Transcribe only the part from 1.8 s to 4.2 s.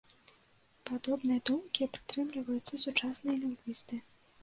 прытрымліваюцца і сучасныя лінгвісты.